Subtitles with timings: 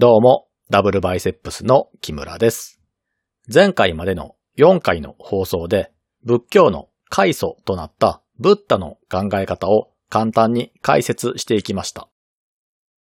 [0.00, 2.80] どうも、ダブルバイセップスの木村です。
[3.52, 5.90] 前回までの4回の放送で、
[6.22, 12.08] 仏教の開祖となったブッダの考え方を簡単に解説していきました。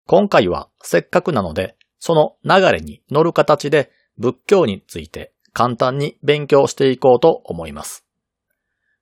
[0.08, 8.06] 今回はせっかくなので、その流れに乗る形で仏教について簡単に勉強していこうと思います。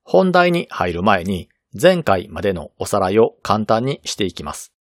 [0.02, 1.48] 本題に入る前に、
[1.80, 4.73] 前回までのおさらいを簡単にしていきます。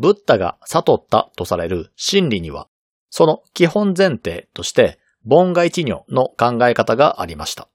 [0.00, 2.68] ブッダが悟ったとされる真理には、
[3.10, 4.98] その基本前提として、
[5.30, 7.68] 凡外知如の考え方がありました。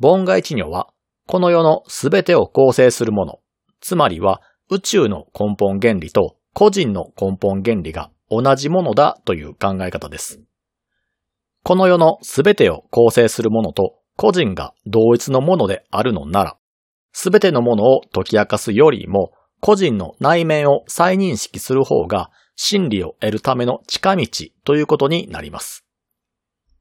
[0.00, 0.88] 凡外知如は、
[1.26, 3.40] この世のすべてを構成するもの、
[3.80, 10.40] つまりは宇宙の根本原理と個人の根本原理が同じものだという考え方です。
[11.62, 16.56] この世のすべてを構成するものと個人が同一のものであるのなら、
[17.12, 19.32] すべてのものを解き明かすよりも、
[19.64, 24.26] 個人の内面を再認識する方が真理を得るための近道
[24.64, 25.86] ということになります。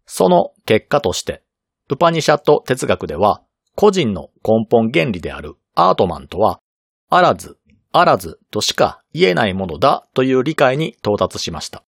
[0.08, 1.44] その結果として、
[1.92, 3.44] ウパニシャット哲学では、
[3.76, 6.60] 個人の根本原理であるアートマンとは、
[7.12, 7.60] あらず、
[7.92, 11.84] あらずとしか言えないものだという理解に到達しました。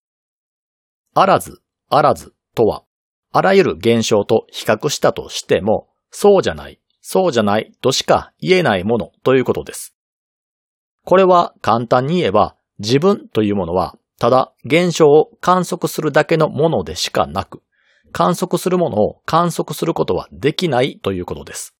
[1.12, 2.84] あらず、あらずとは、
[3.32, 9.93] あらゆる現象と比較したとしても、そうじゃない、そうじゃないとしか言えないものということです。
[11.04, 17.62] これは簡単に言えば、自分というものは、ただ現象を観測するだけのものでしかなく、
[18.12, 21.76] 観測するものを観測することはできないということです。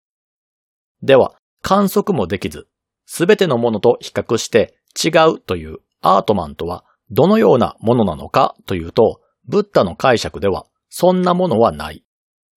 [1.02, 2.68] では、観測もできず、
[3.06, 12.04] すべてのものと比較して違うというアートマンとはどのようなものなのかというと、ブッダの解釈ではそんなものはない。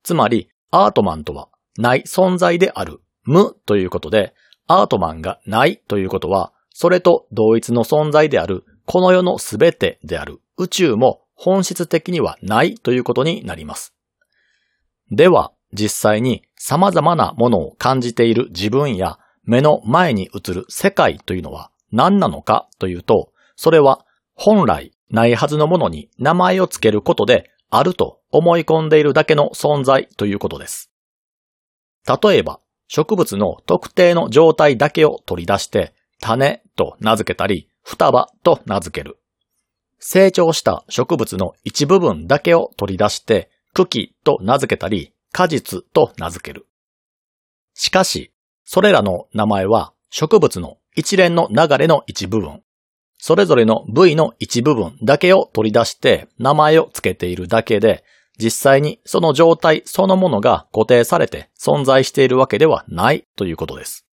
[0.03, 4.33] つまり、アートマンとはない存在である無ということで、
[4.67, 13.95] アートマンがないということは、それと同一の存在であるこの世のすべてである宇宙も本質的にはないということになります。
[15.09, 24.05] では、実際に様々なものを感じている自分や目の前に映る世界というのは何なのかというと、それは
[24.35, 30.91] 本来ないはずのものに名前をつけることであると思い込んでいるだけの存在ということです。
[32.05, 39.17] 例えば、植物の特定の状態だけを取り出して種と名付けたり、双葉と名付ける。
[39.99, 46.67] 成長した植物の一部分だけを取り出して茎と名付けたり、果実と名付ける。
[47.73, 48.31] しかし、
[48.63, 52.61] それらの名前は植物の一連の流れの一部分、
[53.19, 58.03] それぞれの部位の一部分だけを取り出して名前を付けているだけで、
[58.39, 64.05] 実際にその状態そのものが固定されて存在しているわけではないということです。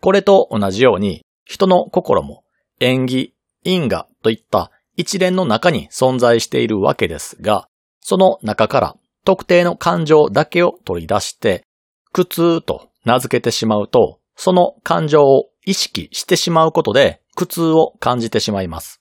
[0.00, 1.20] これと同じように、
[1.50, 2.44] 人の心も
[2.78, 3.34] 縁起、
[3.64, 7.66] 因果といった一連の中に存在しているわけですが、
[7.98, 11.64] その中から特定の感情だけを取り出して、
[12.12, 19.00] 苦痛と名付けてしまうと、その感情を意識してしまうことで苦痛を感じてしまいます。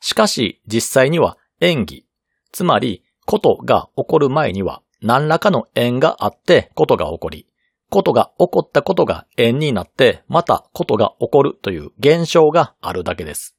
[0.00, 2.06] しかし実際には縁起、
[2.52, 7.46] つまりことが起こる前には何らかの縁があってことが起こり、
[7.90, 13.56] ことが起こったことが縁になって、またことが起こるという現象があるだけです。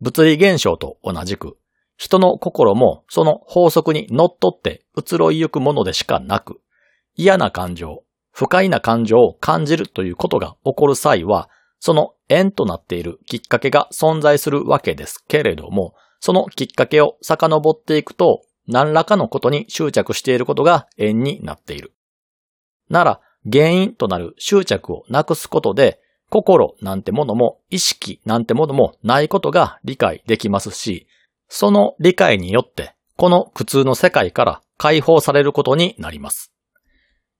[0.00, 1.56] 物理現象と同じく、
[1.96, 6.60] 人の心もその法則にのっって移ろいゆくものでしかなく、
[7.14, 8.02] 嫌な感情、
[8.32, 21.92] 不快な感情を感じるということが起こる際は、その縁となっているきっかけが存在するわけですけれども、そのきっかけを遡っていくと、何らかのことに執着していることが縁になっている。
[22.88, 23.20] なら、
[23.50, 26.00] 原因となる執着をなくすことで、
[26.30, 31.06] 心なんてものも意識なんてものもないことが理解できますし、
[31.48, 36.52] その理解によって、この苦痛の世界から解放されることになります。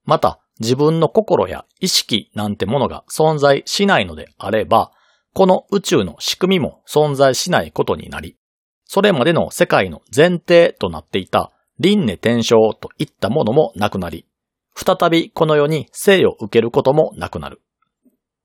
[0.05, 4.93] また、自分の心や意識なんてものが存在しないのであれば、
[5.35, 8.37] この宇宙の仕組みも存在しないことになり、
[8.85, 14.27] それまでの世界の前提となっていた輪廻転生といったものもなくなり、
[14.75, 17.61] 再びこの世に生を受けることもなくなる。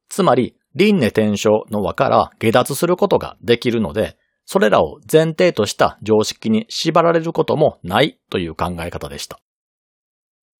[0.09, 9.39] つまり、輪廻転生の輪から下脱することができるので、それらを前提とした常識に縛られることもないという考え方でした。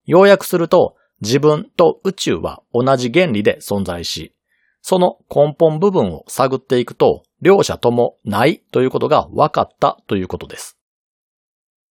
[0.04, 4.34] 要約すると、自分と宇宙は同じ原理で存在し、
[4.82, 10.78] その根本部分を探っていくと、両者ともないということが分かったということです。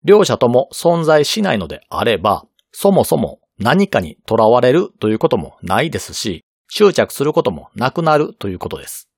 [0.04, 9.10] 両者とも存在しないのであれば、そもそも何かに囚われるということもないですし、執着することもなくなるということです。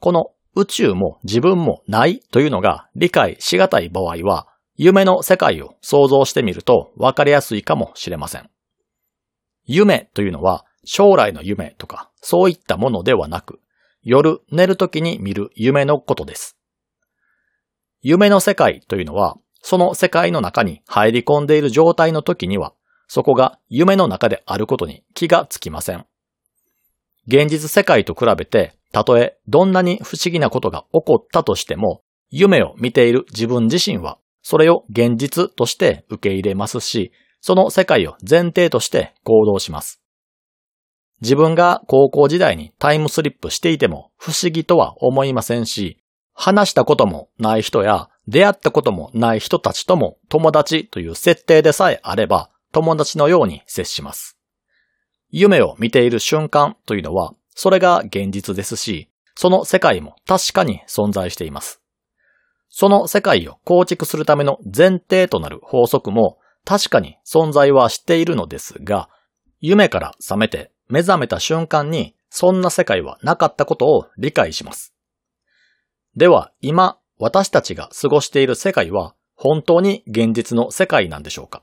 [0.00, 8.50] この宇宙も自分もないというのが理解しがたい場合は、夢の世界を想像してみると分かりやすいかもしれません。
[9.64, 13.60] 夢というのは将来の夢とかそういったものではなく、
[14.02, 16.56] 夜寝る時に見る夢のことです。
[18.02, 22.74] 夢の世界というのは、その世界の中に入り込んでいる状態の時には、
[23.08, 26.06] そこが夢の中であることに気がつきません。
[27.26, 40.00] 現実世界と比べて、たとえどんなに不思議なことが起こったとしても、夢を見ている自分自身は、それを現実として受け入れますし、その世界を前提として行動します。
[41.20, 45.98] 自分が高校時代にタイムスリップしていても不思議とは思いませんし、
[46.34, 54.36] 話したこともない人や出会ったこともない人たちとも友達という設定でさえあれば友達のように接します。
[55.30, 61.80] 夢を見ている瞬間というのはそれが現実ですし、その世界も確かに存在しています。
[62.68, 69.08] その世界を構築するための前提となる法則も確かに存在はしているのですが、
[69.60, 74.92] 夢から覚めて目覚めた瞬間にそんな世界はなかったことを理解します。
[76.16, 81.62] では今私たちが過ごしている世界は本当に現実の世界なんでしょうか？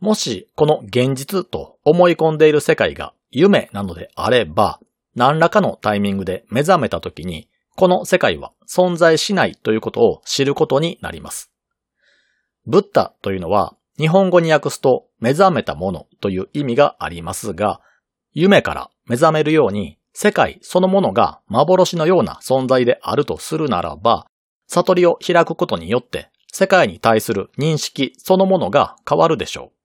[0.00, 4.80] もしこの現実と思い込んでいる世界が夢なのであれば、
[5.14, 11.50] 何らかのタイミングで目覚めた時に、この世界は存在しないということを知ることになります。
[12.66, 17.80] ブッダというのは日本語に訳すと目覚めたものという意味がありますが、
[18.32, 24.26] 夢から目覚めるように世界そのものが幻のような存在であるとするならば、
[24.66, 29.79] 悟りを開くことによって世界に対する認識そのものが変わるでしょう。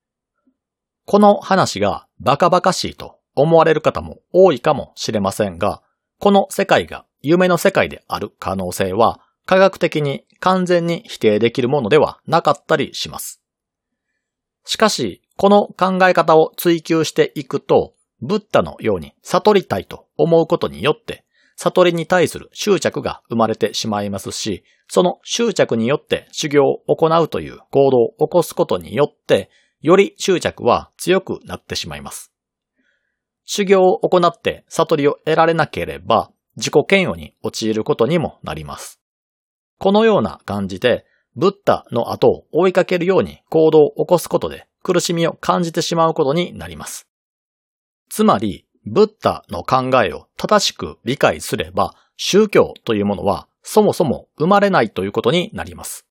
[1.06, 5.82] この話がバカバカしいと思われる方も多いかもしれませんが、
[6.20, 13.42] この世界が夢の世界である可能性は科学的に完全に否定できるものではなかったりします。
[14.66, 21.24] しかし、この考え方を追求していくと、ブッダのように悟りたいと思うことによって、
[21.56, 29.50] 悟りに対する執着が生まれてしまいますし、その執着によって修行を行うという行動を起こすことによって、
[29.86, 32.32] より執着は強くなってしまいます。
[33.44, 39.00] 修行を行って悟りを得られなければ、自己嫌悪に陥ることにもなります。
[39.78, 41.06] このような感じで、
[41.36, 47.08] ブッダの後を追いかけるように行動を起こすことで苦しみを感じてしまうことになります。
[48.10, 56.08] つまり、ブッダの考えを正しく理解すれば、宗教というものはそもそも生まれないということになります。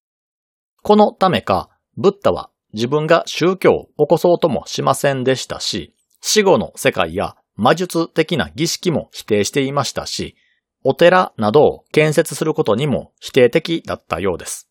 [0.85, 10.37] このためか、ブッダは自分が宗教を起こそうともしませんでしたし、死後の世界や魔術的な儀式も否定していましたし、
[10.83, 14.69] お寺などを建設することにも否定的だったようです。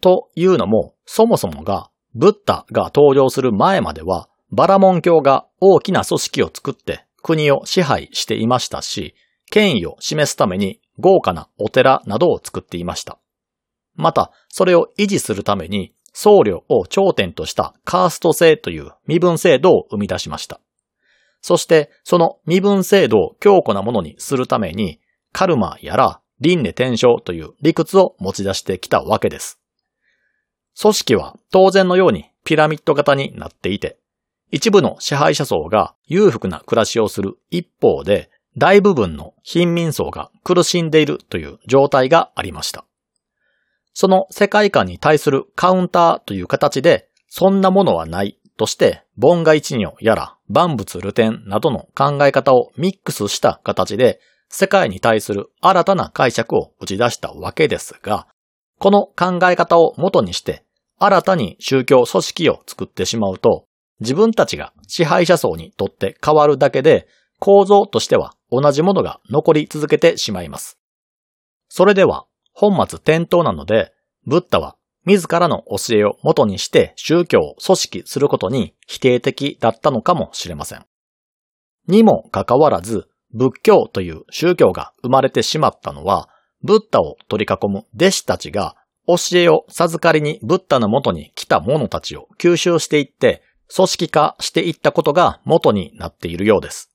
[0.00, 9.14] というのも、そもそもが、ブッダが登場する前までは、バラモン教が大きな組織を作って国を支配していましたし、
[9.50, 13.18] 権威を示すために豪華なお寺などを作っていました。
[13.94, 20.60] また、それを維持するために僧侶を頂点としたカースト制という身分制度を生み出しました。
[21.40, 25.00] そして、その身分制度を強固なものにするために、
[25.32, 29.58] カルマやら輪廻転生という理屈を持ち出してきたわけです。
[30.80, 33.98] 組織は当然のようにピラミッド型になっていて、
[34.50, 42.84] 一部の支配者層が裕福な暮らしをする一方で、大部分の貧民層が苦しんでいるという状態がありました。
[43.94, 58.26] その世界観に対するカウンターという形で、そんなものはないとして、凡外一如やら万物ルテンなどの考え方をミックスした形で、世界に対する新たな解釈を打ち出したわけですが、
[58.78, 60.64] この考え方を元にして、
[60.98, 63.66] 新たに宗教組織を作ってしまうと、
[64.00, 67.06] 自分たちが支配者層にとって変わるだけで、
[67.38, 70.78] 構造としては同じものが残り続けてしまいます。
[71.68, 73.92] それでは、本末転倒なので、
[74.26, 80.84] ブッダは自らの教えを元にして宗教を組織することに否定的だったのかもしれません。
[81.88, 86.28] にもかかわらず、仏教という宗教が生まれてしまったのは、
[86.62, 93.42] ブッダを取り囲む弟子たちが教えを授かりにブッダの元に来た者たちを吸収していって
[93.74, 96.91] 組織化していったことが元になっているようです。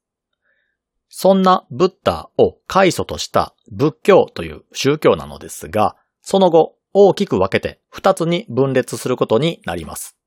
[1.10, 10.18] そんなブッダを開祖とした仏教という宗教なのですが、その後大きく分けて二つに分裂することになります。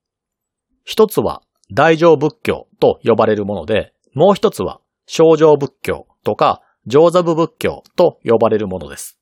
[0.84, 9.18] 一つは大乗仏教と呼ばれるもので、もう一つは小乗仏教とか上座部仏教と呼ばれるものです。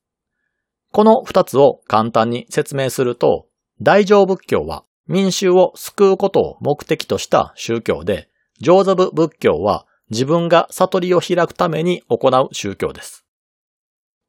[0.91, 3.47] この二つを簡単に説明すると、
[3.81, 13.25] 大乗仏教は民衆を救うことを目的とした宗教で、上座部仏教は自分が悟りを開くために行う宗教です。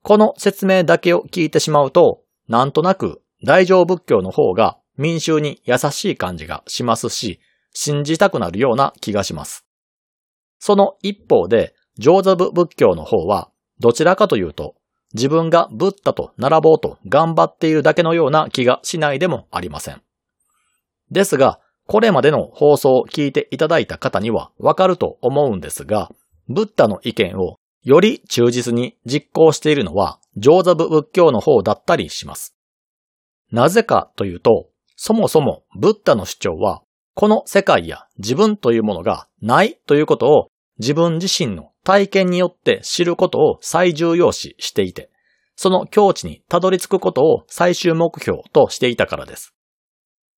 [0.03, 7.41] この説明だけを聞いてしまうと、なんとなく大乗仏教の方が民衆に優しい感じがしますし、
[7.73, 9.65] 信じたくなるような気がします。
[10.59, 14.75] その一方で、上座部仏教の方は、どちらかというと、
[15.15, 20.03] 自分がブッダと並ぼうと頑張っているだけのような気がしないでもありません。
[21.11, 21.61] ですが、
[21.91, 26.09] これまでの放送を聞いていただいた方にはわかると思うんですが、
[26.49, 32.55] ブッダの意見をより忠実に実行しているのは上座部仏教の方だったりします。
[33.51, 36.83] なぜかというと、そもそもブッダの主張は、
[37.15, 40.47] この世界や自分というものがないということを
[40.79, 45.11] 自分自身の体験によって知ることを最重要視していて、
[45.57, 49.57] その境地にたどり着くことを最終目標としていたからです。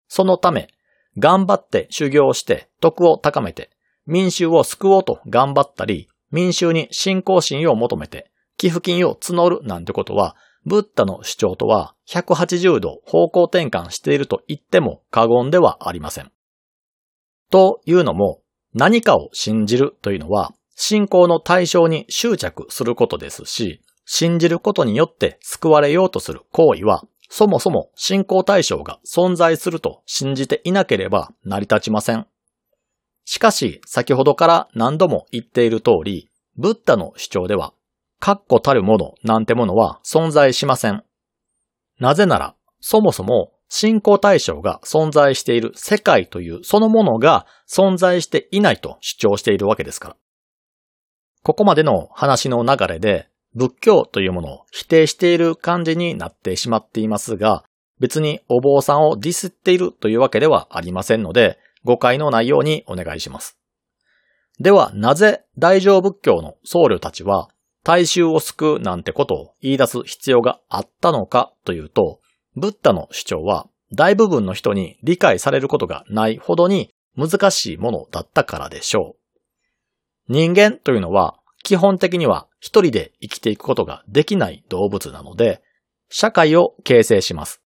[0.08, 0.70] そのため、
[1.18, 3.70] 頑張って修行して徳を高めて、
[4.06, 16.32] 民衆を救おうと頑張ったり、民衆に信仰心を求めて、寄付金を募るなんてことは、ブッダの主張とは180度方向転換していると言っても過言ではありません。
[17.50, 18.42] というのも、
[18.74, 32.28] 何かを信じるというのは、信仰の対象に執着することですし、信じることによって救われようとする行為はそもそも信仰対象が存在すると信じていなければ成り立ちません。
[33.24, 37.74] しかし、先ほどから何度も言っている通り、ブッダの主張では、
[38.20, 41.06] 確固たるものなんてものは存在しません。
[42.02, 50.16] なぜなら、そもそも信仰対象が存在している世界というそのものが存在していないと主張しているわけですから。
[51.44, 57.64] ここまでの話の流れで、仏教というものを否定している感じになってしまっていますが、
[58.00, 63.58] 別にお坊さんをディスっているというわけではありませんので、誤解のないようにお願いします。
[64.60, 67.50] では、なぜ大乗仏教の僧侶たちは
[67.84, 72.20] 大衆を救うなんてことを言い出す必要があったのかというと、
[72.56, 79.16] ブッダの主張は大部分の人に理解されることがないほどに難しいものだったからでしょ
[80.30, 80.32] う。
[80.32, 85.62] 人間というのは基本的には一人で生きていくことができない動物なので、
[86.10, 87.62] 社会を形成します。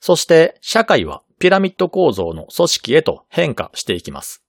[0.00, 4.42] そして社会はピラミッド構造の組織へと変化していきます。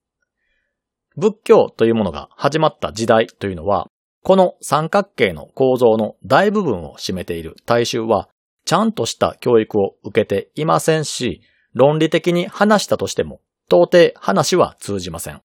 [1.16, 3.88] 仏教というものが始まった時代というのは、
[4.24, 8.30] この三角形の構造の大部分を占めている大衆は、
[8.66, 11.42] ちゃんとした教育を受けていませんし、
[11.74, 15.42] 論理的に話したとしても、到底話は通じません。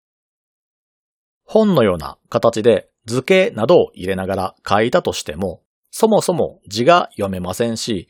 [1.44, 8.08] 本のような形で図形などを入れながら書いたとしても、そもそも字が読めませんし、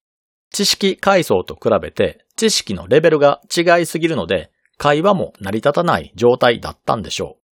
[0.50, 7.42] 知識階層と比べて知識のレベルが違いすぎるので、会話も成り立たない状態だったんでしょう。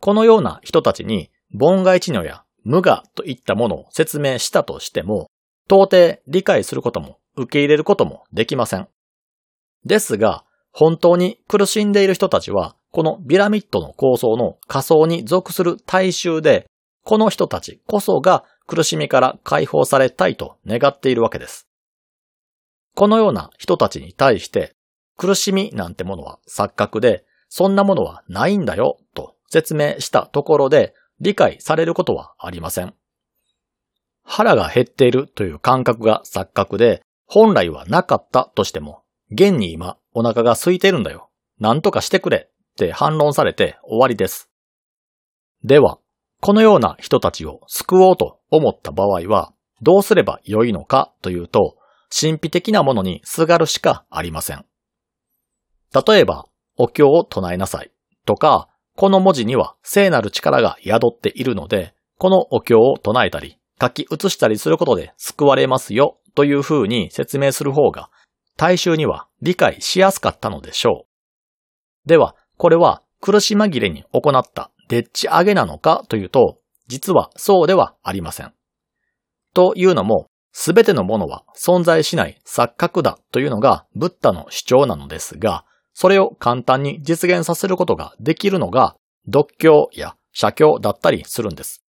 [0.00, 5.30] このような人たちに、凡外知能や無我といったものを説明したとしても、
[5.66, 8.88] 到底理解することも受け入れることもできません。
[9.84, 16.64] ですが、本当に苦しんでいる人たちは、このピラミッドの構想の仮想に属する大衆で、
[17.04, 21.68] この人たちこそが苦しみから解放されたいと願っているわけです。
[22.94, 24.74] このような人たちに対して、
[25.18, 32.94] 苦しみなんてものは錯覚で、そんなものはないんだよと説明したところで理解されることはありません。
[34.24, 41.28] 腹が減っているという感覚が錯覚で、本来はなかったとしても、現に今お腹が空いてるんだよ。
[41.60, 44.50] なんとかしてくれって反論されて終わりです。
[45.64, 45.98] では、
[46.42, 51.76] このような人たちを救おうと思った場合は、どうすればよいのかというと、
[52.10, 54.64] 神秘的なものにすがるしかありません。
[56.06, 57.90] 例えば、お経を唱えなさい
[58.26, 68.10] とか、この文字には聖なる力が宿っているので、このお経を唱えたり、書き写したりすることで救われますよという風に説明する方が
[68.56, 72.08] 大衆には理解しやすかったのでしょう。
[72.08, 76.58] では、これは苦し紛れに行ったでっち上げなのかというと、
[76.88, 78.52] 実はそうではありません。
[79.54, 88.96] というのも、すべてのものは存在しない錯覚だというのがブッダの主張なのですが、それを簡単に実現させることができるのが、
[89.26, 91.82] 独教や写経だったりするんです。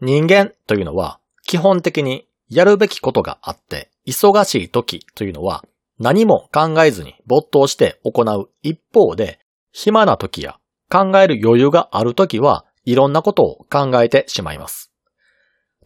[0.00, 5.64] 人間というのは基本的にやるべきことがあって忙しい時というのは
[5.98, 9.40] 何も考えずに没頭して行う一方で
[9.72, 10.58] 暇な時や
[10.90, 14.92] 考える余裕がある時はいろんなことを考えてしまいます。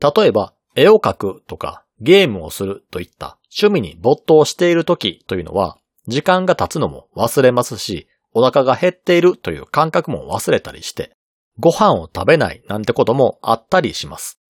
[0.00, 11.16] 例えば、絵を描くとかゲームをするといった趣味に没頭している時というのは、時間が経つのも忘れますし、お腹が減っているという感覚も忘れたりして、
[11.58, 14.40] ご飯を食べないなんてこともあったりします。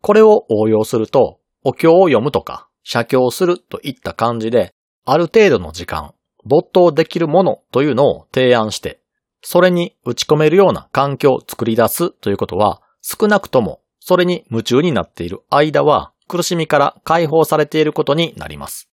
[0.00, 4.72] これを応用すると、お経を読むとか、写経するといった感じで、
[5.04, 6.14] ある程度の時間、
[6.44, 9.00] 没頭できるものというのを提案して、
[9.42, 18.90] それに打ち込めるような環境を作り出すということは、少なくともそれに夢中になっている間は苦しみから解放されていることになります。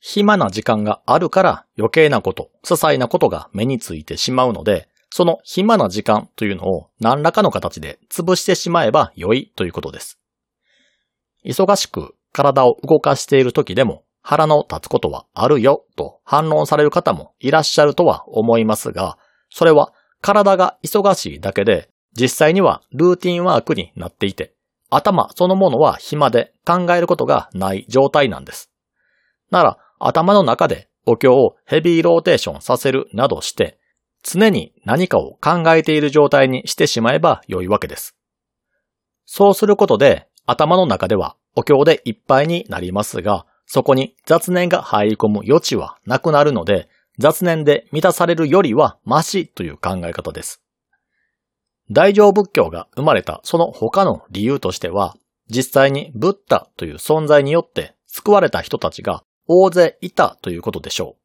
[0.00, 10.18] 暇な時間があるから余計なこと、些細なことが目についてしまうので、その暇な時間というのを何らかの形で潰してしまえば良いということです。
[11.44, 19.18] 忙しく体を動かしている時でも腹の立つことはあるよと反論される方もいらっしゃるとは思いますが、
[19.50, 21.88] それは体が忙しいだけで
[22.18, 24.52] 実際にはルーティンワークになっていて、
[24.90, 28.70] 頭そのものは暇で考えることがない状態なんです。
[29.50, 33.78] なら、頭の中でお経をヘビーローテーションさせるなどして、
[34.22, 38.16] 常に何かを考えている状態にしてしまえば良いわけです。
[39.26, 50.60] そうすることで、頭の中ではお経でいっぱいになりますが、そこに雑念が入り込む余地はなくなるので、雑念で満たされるよりはマシという考え方です。
[51.90, 55.16] 大乗仏教が生まれたその他の理由としては、
[55.48, 61.16] 実際にブッダという存在によって救われた人たちが大勢いたということでしょ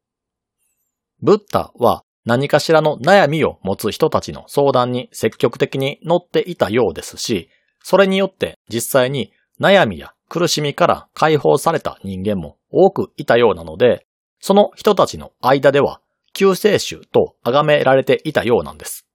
[1.22, 1.24] う。
[1.24, 7.48] ブッダは何かしらの悩みを持つ人たちの相談に積極的に乗っていたようですし、
[7.82, 14.06] それによって実際に悩みや苦しみから解放された人間も多くいたようなので、
[14.38, 16.00] その人たちの間では
[16.32, 19.08] 救世主と崇められていたようなんです。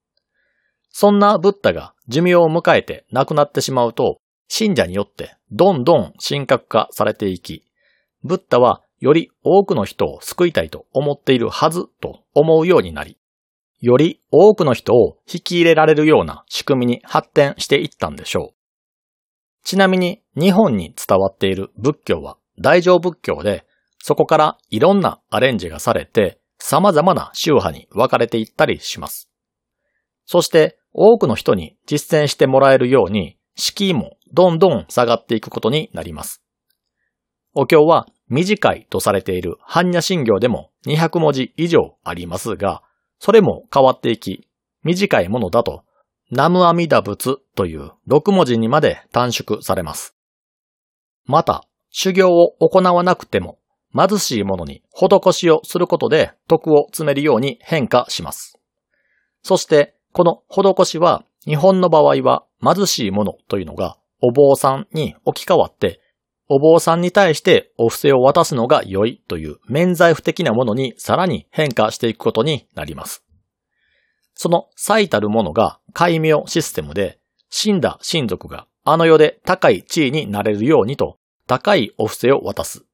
[0.89, 4.19] そんなブッダが寿命を迎えて亡くなってしまうと、
[4.49, 7.65] 信者によってどんどん神格化されていき、
[8.23, 13.17] ブッダはより多くの人を救いたいと思っているはずと思うようになり、
[13.79, 18.55] より多くの人を引き入れられるような仕組みに発展していったんでしょう。
[19.63, 23.65] ちなみに日本に伝わっている仏教は大乗仏教で、
[23.99, 29.29] そこからいろんなアレンジがされて様々な宗派に分かれていったりします。
[30.25, 36.41] そして多くの人に実践してもらえるように、敷居もどんどん下がっていくことになります。
[37.53, 42.81] お経は短いとされている般若心経でも200文字以上ありますが、
[43.19, 44.47] それも変わっていき、
[44.83, 45.83] 短いものだと、
[46.31, 50.14] ナムアミダ仏という6文字にまで短縮されます。
[51.25, 53.57] また、修行を行わなくても、
[53.95, 58.59] 貧しいものに施しをすることで徳を詰めるように変化します。
[59.41, 66.01] そして、この施しは、日本の場合は貧しいものというのがお坊さんに置き換わって、
[66.47, 73.23] お坊さんに対してお布施を渡すのが良いという免罪符的なものにさらに変化していくことになります。
[74.33, 81.17] その最たるものが解明システムで、死んだ親族があの世で高い地位になれるようにと
[81.47, 82.85] 高いお布施を渡す。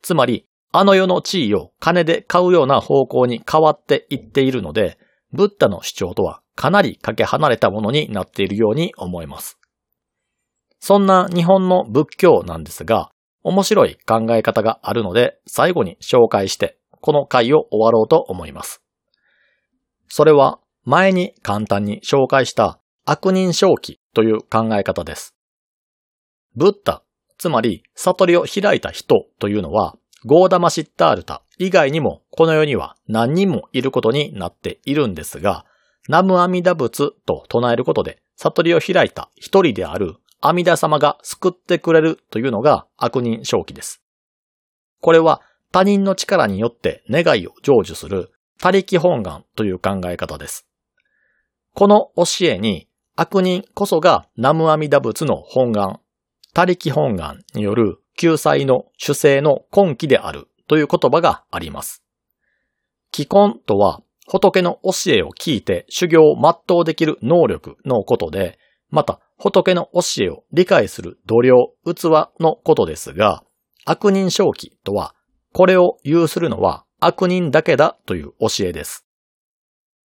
[0.00, 4.96] つまり、あの世の地位を金で買うような方向に変わっていっているので、
[5.32, 9.58] ブッダの主張とはかなりかけ離れたものになっているように思います。
[10.78, 13.10] そんな日本の仏教なんですが、
[13.42, 18.82] 面白い考え方があるので最後に紹介してこの回を終わろうと思います。
[20.08, 25.34] それは前に簡単に紹介した悪人正気という考え方です。
[26.56, 27.02] ブッダ、
[27.38, 35.64] つまり悟りを開いた人というのはゴーダマシッタールタ以外にもこの世には何人もいることになっているんですが、
[36.08, 44.02] ナムアミダ仏と唱えることで悟りを開いた一人である阿弥陀様が救ってくれるというのが悪人正気です。
[45.00, 50.66] これは他人の力によって願いを成就する他力本願という考え方です。
[51.74, 56.00] この教えに悪人こそがナムアミダ仏の本願、
[56.60, 62.04] 他力本願による救済の主勢の根気であるという言葉があります。
[63.14, 68.58] 既婚とは仏の教えを聞いて修行を全うできる能力のことで、
[68.90, 72.02] また仏の教えを理解する度量、器
[72.38, 73.42] のことですが、
[73.86, 75.14] 悪人正気とは、
[75.54, 79.06] これを有するのは悪人だけだという教えです。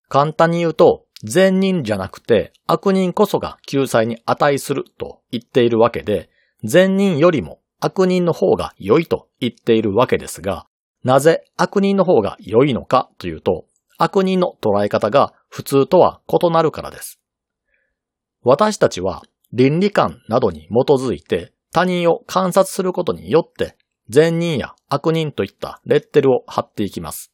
[0.08, 6.30] 簡単に言うと、善人じゃなくて悪人こそが救済に値すると言っているわけで、
[6.64, 10.66] 善人よりも悪人の方が良いと言っているわけですが、
[11.04, 13.66] なぜ悪人の方が良いのかというと、
[13.98, 17.20] 悪人の捉え方が普通とは異なるからです。
[18.44, 23.78] 私たちは倫理観などに基づいて他人を観察することによって
[24.10, 27.32] 善人や悪人といったレッテルを貼っていきます。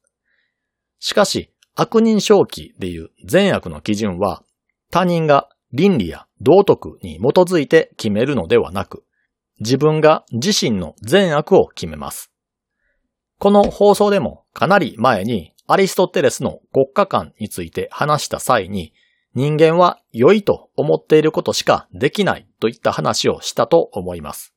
[1.00, 4.44] しかし、悪人正気でいう善悪の基準は
[4.92, 9.04] 他人が倫理や道徳に基づいて決めるのではなく、
[9.60, 12.32] 自分が自身の善悪を決めます。
[13.39, 18.93] この放送でもかなり前にアリストテレスの国家観について話した際に
[19.36, 24.54] 人間は良いと思っていることしかできないといった話をしたと思います。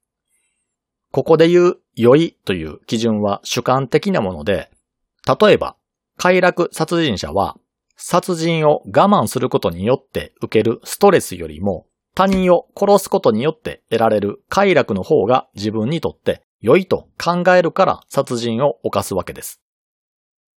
[1.10, 4.70] ここで言う良いという基準は主観的なもので、
[5.40, 5.76] 例えば、
[6.16, 7.56] 快楽殺人者は
[7.96, 19.60] 殺人を我慢することによって受けるストレスよりも他人を殺すことによって得られる快楽の方が自分にとって良いと考えるから殺人を犯すわけです。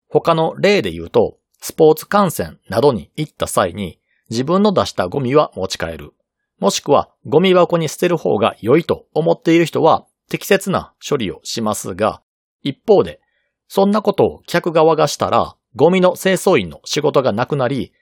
[0.09, 3.99] 他の例で言うと、スポーツ観戦などに行った際に
[4.31, 6.13] 自分の出したゴミは持ち帰る。
[6.59, 12.23] もしくはゴミ箱に捨てる方が良いと思っている人は適切な処理をしますが、
[12.63, 13.21] 一方で、
[13.69, 17.93] そんなことを客側がしたら、ゴミの清掃員の仕事がなくなり、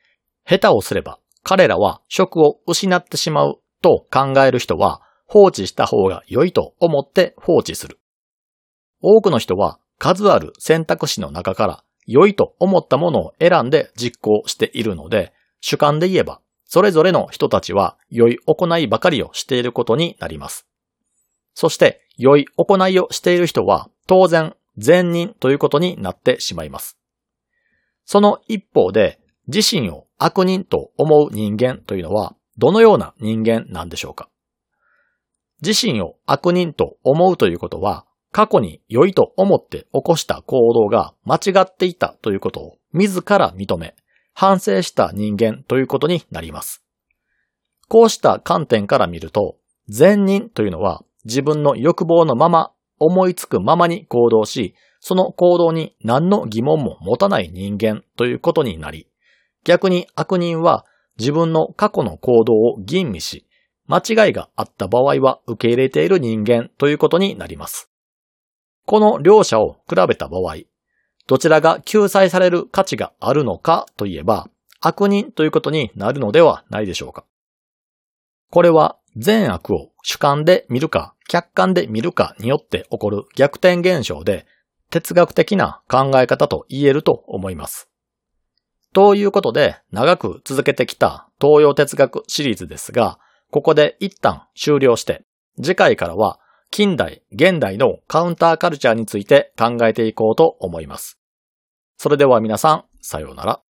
[0.45, 7.99] 下手をすれば彼らは職を失ってしまうと考える人は放置した方が良いと思って放置する。
[9.01, 20.67] 多くの人は数ある選択肢の中から良いと思ったものを選んで実行しているので、主観で言えば、それぞれの人たちは良い行いばかりをしていることになります。
[21.55, 26.99] そして、良い行いをしている人は、当然、善人ということになってしまいます。
[28.05, 34.29] その一方で、自身を悪人と思う人間というのは、どのような人間なんでしょうか？
[35.65, 43.95] 自身を悪人と思うということは、過去に良いと思って起こした行動が間違っていたということを自ら認め、
[44.33, 46.83] 反省した人間ということになります。
[47.89, 49.57] こうした観点から見ると、
[49.89, 59.09] 善人というのは自分の欲望のまま、思いつくままに行動し、その行動に何の疑問も持たない人間ということになり、
[59.65, 60.85] 逆に悪人は
[61.19, 63.47] 自分の過去の行動を吟味し、
[63.87, 67.91] 間違いがあった場合は受け入れている人間ということになります。
[68.87, 70.57] この両者を比べた場合、
[71.27, 74.49] どちらが救済される価値があるのかといえば、
[74.81, 77.25] 悪人ということになるのではないでしょうか。
[78.51, 84.47] これは善悪を主観で見るか客観で見るかによって起こる逆転現象で
[84.91, 87.92] 哲学的な考え方と言えると思います。
[88.93, 93.19] ということで長く続けてきた東洋哲学シリーズですが、
[93.51, 95.25] ここで一旦終了して
[95.57, 96.39] 次回からは
[96.71, 101.19] 近代、現代のカウンターカルチャーについて考えていこうと思います。
[101.97, 103.63] それでは皆さん、さようなら。